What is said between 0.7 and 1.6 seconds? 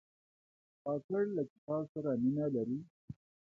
کاکړ له